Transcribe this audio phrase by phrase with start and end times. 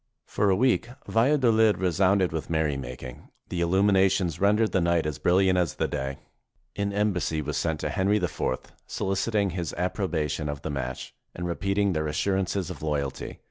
[0.25, 5.59] For a week Valladolid resounded with merry making, and illuminations rendered the night as brilliant
[5.59, 6.17] as the 457
[6.73, 6.95] SPAIN day.
[6.97, 8.41] An embassy was sent to Henry IV,
[8.87, 13.37] soliciting his approbation of the match, and repeating their assur ances of loyalty.